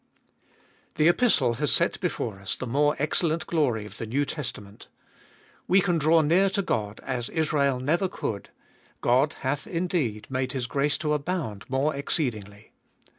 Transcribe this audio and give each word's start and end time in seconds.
THE 0.95 1.07
Epistle 1.07 1.53
has 1.61 1.71
set 1.71 1.99
before 1.99 2.39
us 2.39 2.55
the 2.55 2.65
more 2.65 2.95
excellent 2.97 3.45
glory 3.45 3.85
of 3.85 3.99
the 3.99 4.07
New 4.07 4.25
Testament. 4.25 4.87
We 5.67 5.79
can 5.79 5.99
draw 5.99 6.21
near 6.21 6.49
to 6.49 6.63
God 6.63 6.99
as 7.03 7.29
Israel 7.29 7.79
never 7.79 8.07
could; 8.09 8.49
God 9.01 9.33
hath 9.41 9.67
indeed 9.67 10.25
made 10.27 10.53
His 10.53 10.65
grace 10.65 10.97
to 10.97 11.13
abound 11.13 11.69
more 11.69 11.93
exceedingly. 11.93 12.71